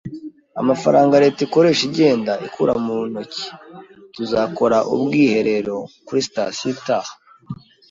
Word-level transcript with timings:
Amafaranga 0.61 1.21
leta 1.23 1.39
ikoresha 1.47 1.83
igenda 1.89 2.33
ikura 2.47 2.73
mu 2.85 2.97
ntoki. 3.09 3.43
Tuzakora 4.15 4.77
ubwiherero 4.93 5.77
kuri 6.05 6.19
sitasiyo 6.27 6.67
itaha. 6.75 7.11